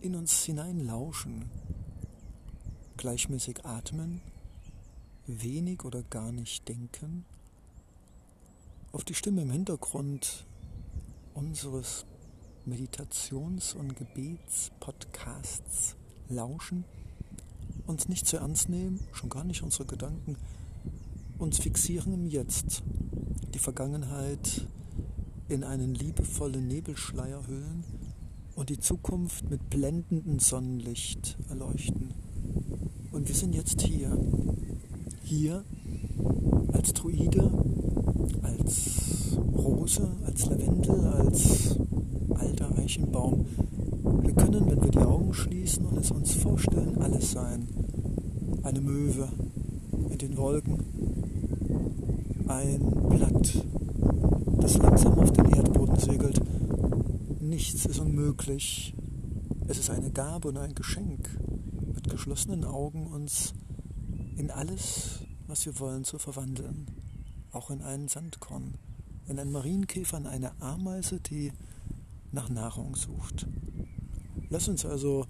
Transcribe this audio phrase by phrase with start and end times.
[0.00, 1.50] in uns hineinlauschen,
[2.96, 4.20] gleichmäßig atmen,
[5.26, 7.24] wenig oder gar nicht denken,
[8.92, 10.46] auf die Stimme im Hintergrund
[11.34, 12.06] unseres
[12.66, 15.96] Meditations- und Gebetspodcasts
[16.28, 16.84] lauschen,
[17.86, 20.36] uns nicht zu ernst nehmen, schon gar nicht unsere Gedanken,
[21.40, 22.82] uns fixieren im Jetzt,
[23.54, 24.66] die Vergangenheit
[25.48, 27.82] in einen liebevollen Nebelschleier hüllen
[28.56, 32.12] und die Zukunft mit blendendem Sonnenlicht erleuchten.
[33.10, 34.16] Und wir sind jetzt hier.
[35.22, 35.64] Hier
[36.72, 37.50] als Druide,
[38.42, 41.78] als Rose, als Lavendel, als
[42.34, 43.46] alter Eichenbaum.
[44.22, 47.66] Wir können, wenn wir die Augen schließen und es uns vorstellen, alles sein.
[48.62, 49.28] Eine Möwe
[50.10, 50.99] in den Wolken,
[52.50, 53.64] ein Blatt
[54.60, 56.40] das langsam auf den Erdboden segelt.
[57.40, 58.94] Nichts ist unmöglich.
[59.68, 61.30] Es ist eine Gabe und ein Geschenk,
[61.94, 63.54] mit geschlossenen Augen uns
[64.36, 66.86] in alles, was wir wollen, zu verwandeln.
[67.52, 68.74] Auch in einen Sandkorn,
[69.26, 71.52] in einen Marienkäfer, in eine Ameise, die
[72.32, 73.46] nach Nahrung sucht.
[74.50, 75.26] Lass uns also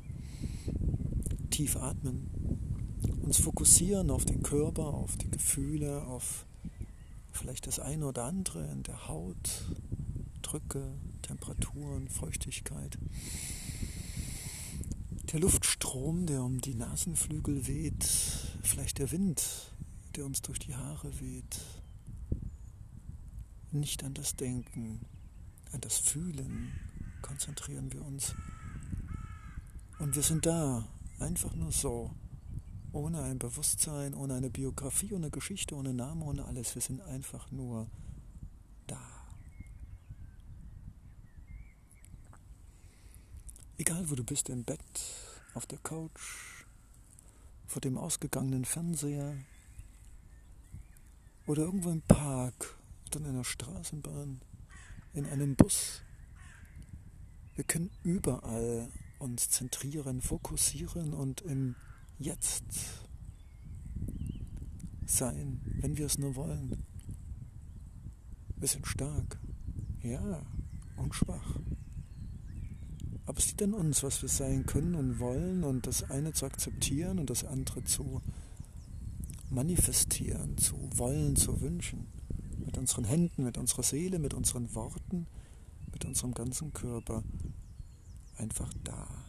[1.51, 2.31] tief atmen,
[3.23, 6.47] uns fokussieren auf den Körper, auf die Gefühle, auf
[7.33, 9.65] vielleicht das eine oder andere in der Haut,
[10.43, 12.99] Drücke, Temperaturen, Feuchtigkeit.
[15.33, 18.05] Der Luftstrom, der um die Nasenflügel weht,
[18.63, 19.73] vielleicht der Wind,
[20.17, 21.61] der uns durch die Haare weht.
[23.71, 25.07] Nicht an das Denken,
[25.73, 26.73] an das Fühlen
[27.23, 28.35] konzentrieren wir uns.
[30.01, 30.89] Und wir sind da,
[31.21, 32.11] einfach nur so,
[32.93, 36.75] ohne ein Bewusstsein, ohne eine Biografie, ohne Geschichte, ohne Name, ohne alles.
[36.75, 37.89] Wir sind einfach nur
[38.87, 39.01] da.
[43.79, 44.81] Egal wo du bist, im Bett,
[45.55, 46.65] auf der Couch,
[47.67, 49.37] vor dem ausgegangenen Fernseher
[51.47, 52.77] oder irgendwo im Park
[53.07, 54.41] oder in einer Straßenbahn,
[55.15, 56.03] in einem Bus.
[57.55, 61.77] Wir können überall uns zentrieren, fokussieren und im
[62.21, 62.65] jetzt
[65.07, 66.85] sein, wenn wir es nur wollen.
[68.57, 69.39] Wir sind stark,
[70.03, 70.43] ja,
[70.97, 71.59] und schwach.
[73.25, 76.47] Aber es liegt an uns, was wir sein können und wollen und das eine zu
[76.47, 78.21] akzeptieren und das andere zu
[79.49, 82.07] manifestieren, zu wollen, zu wünschen.
[82.59, 85.27] Mit unseren Händen, mit unserer Seele, mit unseren Worten,
[85.91, 87.25] mit unserem ganzen Körper.
[88.37, 89.20] Einfach da.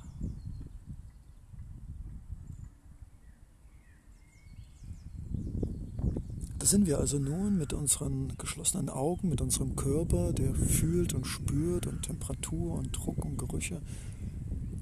[6.61, 11.25] Da sind wir also nun mit unseren geschlossenen Augen, mit unserem Körper, der fühlt und
[11.25, 13.81] spürt und Temperatur und Druck und Gerüche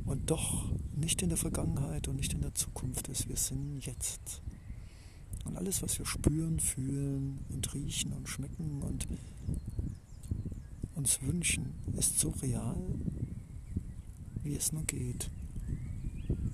[0.03, 3.29] und doch nicht in der Vergangenheit und nicht in der Zukunft ist.
[3.29, 4.41] Wir sind jetzt.
[5.45, 9.07] Und alles, was wir spüren, fühlen und riechen und schmecken und
[10.95, 12.75] uns wünschen, ist so real,
[14.43, 15.31] wie es nur geht.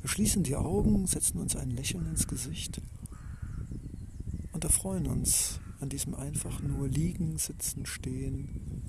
[0.02, 2.80] Wir schließen die Augen, setzen uns ein Lächeln ins Gesicht
[4.66, 8.82] und erfreuen uns an diesem einfach nur Liegen, Sitzen, Stehen,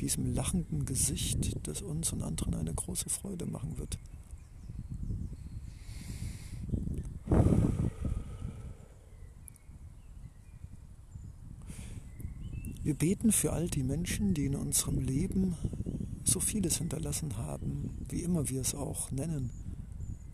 [0.00, 3.96] diesem lachenden Gesicht, das uns und anderen eine große Freude machen wird.
[12.82, 15.54] Wir beten für all die Menschen, die in unserem Leben
[16.24, 19.50] so vieles hinterlassen haben, wie immer wir es auch nennen,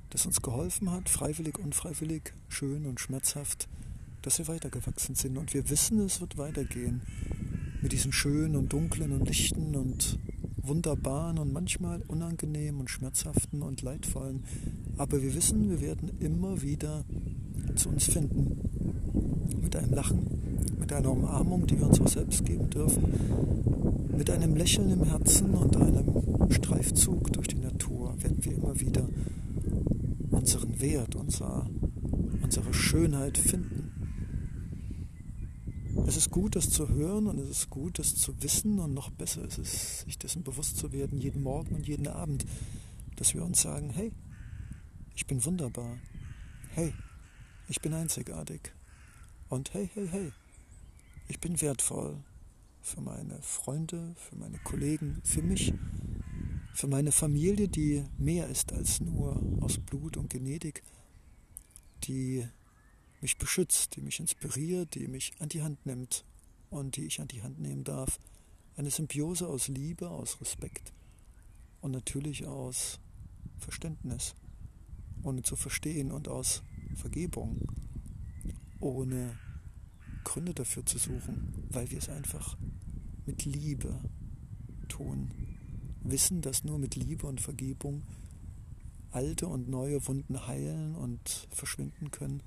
[0.08, 3.68] das uns geholfen hat, freiwillig, unfreiwillig, schön und schmerzhaft,
[4.22, 5.36] dass wir weitergewachsen sind.
[5.36, 7.02] Und wir wissen, es wird weitergehen.
[7.82, 10.18] Mit diesen schönen und dunklen und lichten und
[10.56, 14.44] wunderbaren und manchmal unangenehmen und schmerzhaften und leidvollen.
[14.96, 17.04] Aber wir wissen, wir werden immer wieder
[17.74, 18.58] zu uns finden.
[19.60, 24.08] Mit einem Lachen, mit einer Umarmung, die wir uns auch selbst geben dürfen.
[24.16, 29.08] Mit einem Lächeln im Herzen und einem Streifzug durch die Natur werden wir immer wieder
[30.30, 31.66] unseren Wert, unser,
[32.42, 33.81] unsere Schönheit finden.
[36.06, 39.10] Es ist gut, das zu hören und es ist gut, das zu wissen und noch
[39.10, 42.44] besser ist es, sich dessen bewusst zu werden, jeden Morgen und jeden Abend,
[43.16, 44.12] dass wir uns sagen, hey,
[45.14, 45.98] ich bin wunderbar,
[46.70, 46.92] hey,
[47.68, 48.72] ich bin einzigartig.
[49.48, 50.32] Und hey, hey, hey,
[51.28, 52.16] ich bin wertvoll
[52.80, 55.74] für meine Freunde, für meine Kollegen, für mich,
[56.74, 60.82] für meine Familie, die mehr ist als nur aus Blut und Genetik,
[62.04, 62.46] die
[63.22, 66.24] mich beschützt, die mich inspiriert, die mich an die Hand nimmt
[66.70, 68.18] und die ich an die Hand nehmen darf.
[68.76, 70.92] Eine Symbiose aus Liebe, aus Respekt
[71.80, 72.98] und natürlich aus
[73.58, 74.34] Verständnis,
[75.22, 76.62] ohne zu verstehen und aus
[76.96, 77.60] Vergebung,
[78.80, 79.38] ohne
[80.24, 82.56] Gründe dafür zu suchen, weil wir es einfach
[83.24, 84.00] mit Liebe
[84.88, 85.30] tun.
[86.02, 88.02] Wissen, dass nur mit Liebe und Vergebung
[89.12, 92.42] alte und neue Wunden heilen und verschwinden können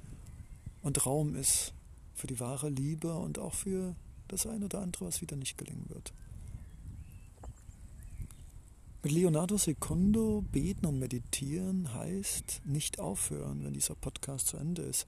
[0.86, 1.74] und Raum ist
[2.14, 3.96] für die wahre Liebe und auch für
[4.28, 6.14] das eine oder andere, was wieder nicht gelingen wird.
[9.02, 15.08] Mit Leonardo Secundo beten und meditieren heißt nicht aufhören, wenn dieser Podcast zu Ende ist.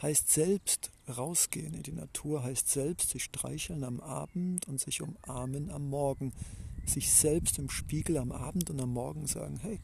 [0.00, 5.70] Heißt selbst rausgehen in die Natur, heißt selbst sich streicheln am Abend und sich umarmen
[5.70, 6.32] am Morgen.
[6.86, 9.80] Sich selbst im Spiegel am Abend und am Morgen sagen, hey,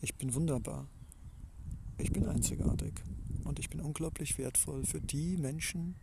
[0.00, 0.88] ich bin wunderbar,
[1.98, 2.94] ich bin einzigartig
[3.46, 5.96] und ich bin unglaublich wertvoll für die Menschen,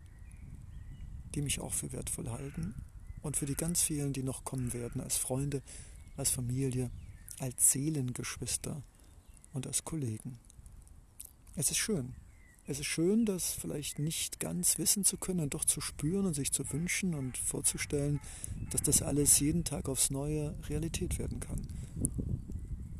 [1.35, 2.75] die mich auch für wertvoll halten
[3.21, 5.61] und für die ganz vielen, die noch kommen werden, als Freunde,
[6.17, 6.91] als Familie,
[7.39, 8.83] als Seelengeschwister
[9.53, 10.37] und als Kollegen.
[11.55, 12.15] Es ist schön.
[12.65, 16.33] Es ist schön, das vielleicht nicht ganz wissen zu können und doch zu spüren und
[16.33, 18.21] sich zu wünschen und vorzustellen,
[18.71, 21.67] dass das alles jeden Tag aufs Neue Realität werden kann.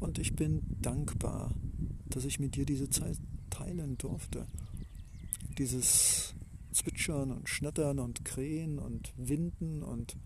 [0.01, 1.54] Und ich bin dankbar,
[2.07, 3.18] dass ich mit dir diese Zeit
[3.53, 4.47] teilen durfte.
[5.57, 6.33] Dieses
[6.71, 10.17] Zwitschern und Schnattern und Krähen und Winden und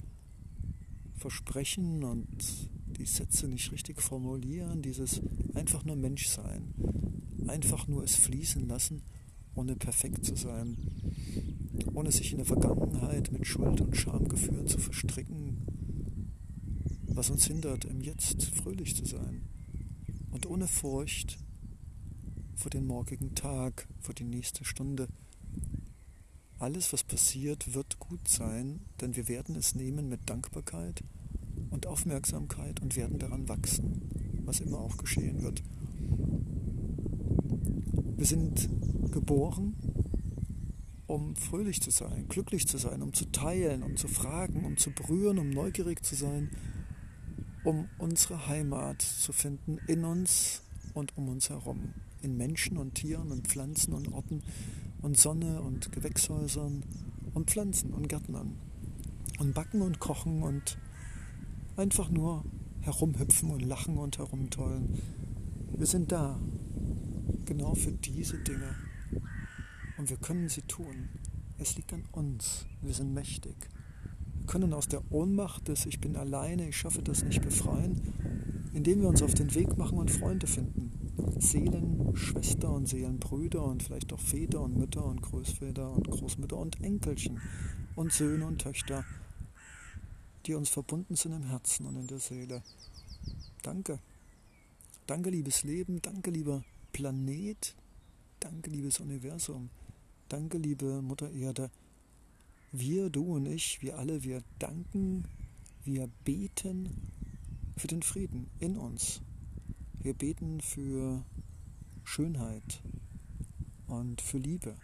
[1.15, 5.21] Versprechen und die Sätze nicht richtig formulieren, dieses
[5.55, 6.73] einfach nur Menschsein,
[7.47, 9.03] einfach nur es fließen lassen,
[9.55, 10.77] ohne perfekt zu sein,
[11.93, 15.57] ohne sich in der Vergangenheit mit Schuld und Schamgefühlen zu verstricken,
[17.07, 19.41] was uns hindert, im Jetzt fröhlich zu sein
[20.31, 21.39] und ohne Furcht
[22.57, 25.07] vor den morgigen Tag, vor die nächste Stunde.
[26.57, 31.03] Alles, was passiert, wird gut sein, denn wir werden es nehmen mit Dankbarkeit
[31.69, 35.61] und Aufmerksamkeit und werden daran wachsen, was immer auch geschehen wird.
[38.17, 38.67] Wir sind
[39.11, 39.75] geboren,
[41.05, 44.89] um fröhlich zu sein, glücklich zu sein, um zu teilen, um zu fragen, um zu
[44.91, 46.49] berühren, um neugierig zu sein,
[47.63, 50.63] um unsere Heimat zu finden in uns
[50.95, 54.43] und um uns herum in Menschen und Tieren und Pflanzen und Orten
[55.01, 56.83] und Sonne und Gewächshäusern
[57.33, 58.55] und Pflanzen und Gärtnern
[59.39, 60.77] und backen und kochen und
[61.75, 62.43] einfach nur
[62.81, 65.01] herumhüpfen und lachen und herumtollen.
[65.75, 66.39] Wir sind da,
[67.45, 68.75] genau für diese Dinge.
[69.97, 71.09] Und wir können sie tun.
[71.57, 72.65] Es liegt an uns.
[72.81, 73.55] Wir sind mächtig.
[74.37, 78.01] Wir können aus der Ohnmacht des Ich bin alleine, ich schaffe das nicht befreien,
[78.73, 80.86] indem wir uns auf den Weg machen und Freunde finden.
[81.39, 87.41] Seelenschwester und Seelenbrüder und vielleicht auch Väter und Mütter und Großväter und Großmütter und Enkelchen
[87.95, 89.03] und Söhne und Töchter,
[90.45, 92.63] die uns verbunden sind im Herzen und in der Seele.
[93.63, 93.99] Danke.
[95.05, 96.01] Danke, liebes Leben.
[96.01, 97.75] Danke, lieber Planet.
[98.39, 99.69] Danke, liebes Universum.
[100.29, 101.71] Danke, liebe Mutter Erde.
[102.71, 105.23] Wir, du und ich, wir alle, wir danken,
[105.85, 106.89] wir beten
[107.77, 109.21] für den Frieden in uns,
[109.99, 111.23] wir beten für
[112.03, 112.81] Schönheit
[113.87, 114.75] und für Liebe.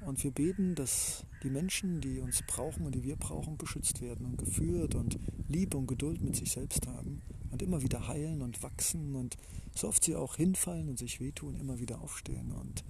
[0.00, 4.26] Und wir beten, dass die Menschen, die uns brauchen und die wir brauchen, beschützt werden
[4.26, 5.18] und geführt und
[5.48, 9.36] Liebe und Geduld mit sich selbst haben und immer wieder heilen und wachsen und
[9.74, 12.84] so oft sie auch hinfallen und sich wehtun, immer wieder aufstehen und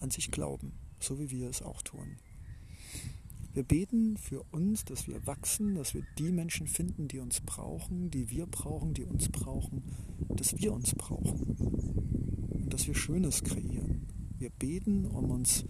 [0.00, 2.16] an sich glauben, so wie wir es auch tun.
[3.58, 8.08] Wir beten für uns, dass wir wachsen, dass wir die Menschen finden, die uns brauchen,
[8.08, 9.82] die wir brauchen, die uns brauchen,
[10.28, 11.56] dass wir uns brauchen
[12.52, 14.06] und dass wir Schönes kreieren.
[14.38, 15.64] Wir beten, um uns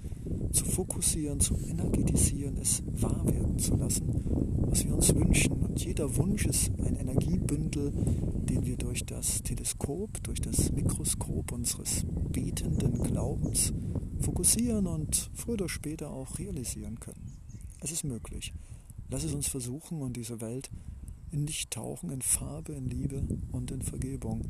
[0.53, 4.23] zu fokussieren, zu energetisieren, es wahr werden zu lassen,
[4.67, 5.55] was wir uns wünschen.
[5.55, 7.93] Und jeder Wunsch ist ein Energiebündel,
[8.51, 13.73] den wir durch das Teleskop, durch das Mikroskop unseres betenden Glaubens
[14.21, 17.38] fokussieren und früher oder später auch realisieren können.
[17.81, 18.53] Es ist möglich.
[19.11, 19.37] Lass es mhm.
[19.37, 20.71] uns versuchen und diese Welt
[21.31, 24.49] in Licht tauchen, in Farbe, in Liebe und in Vergebung.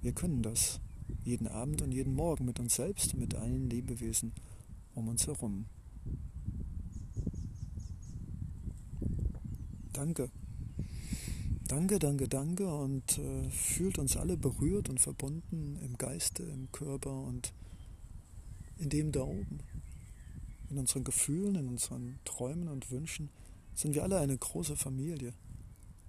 [0.00, 0.80] Wir können das
[1.24, 4.32] jeden Abend und jeden Morgen mit uns selbst und mit allen Lebewesen
[4.94, 5.66] um uns herum.
[9.92, 10.30] Danke.
[11.66, 17.22] Danke, danke, danke und äh, fühlt uns alle berührt und verbunden im Geiste, im Körper
[17.22, 17.54] und
[18.76, 19.60] in dem da oben.
[20.74, 23.30] In unseren Gefühlen, in unseren Träumen und Wünschen
[23.76, 25.32] sind wir alle eine große Familie.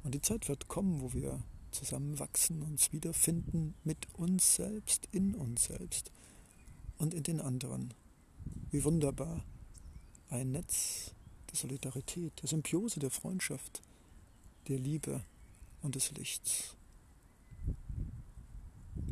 [0.04, 5.36] Und die Zeit wird kommen, wo wir zusammen wachsen, uns wiederfinden mit uns selbst, in
[5.36, 6.12] uns selbst
[6.98, 7.94] und in den anderen.
[8.72, 9.46] Wie wunderbar.
[10.30, 11.14] Ein Netz
[11.52, 13.84] der Solidarität, der Symbiose, der Freundschaft,
[14.68, 15.24] der Liebe
[15.84, 16.76] und des Lichts.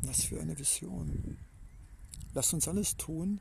[0.02, 1.38] Was für eine Vision.
[2.34, 3.40] Lasst uns alles tun,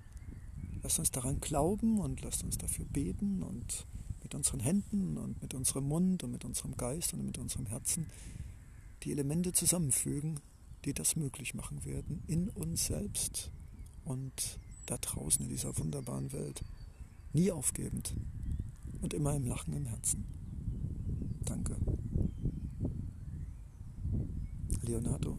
[0.82, 3.86] lasst uns daran glauben und lasst uns dafür beten und
[4.22, 8.06] mit unseren Händen und mit unserem Mund und mit unserem Geist und mit unserem Herzen
[9.02, 10.40] die Elemente zusammenfügen,
[10.84, 13.50] die das möglich machen werden, in uns selbst
[14.04, 16.64] und da draußen in dieser wunderbaren Welt.
[17.32, 18.14] Nie aufgebend
[19.00, 20.24] und immer im Lachen im Herzen.
[21.44, 21.76] Danke.
[24.82, 25.38] Leonardo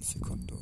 [0.00, 0.58] Secondo.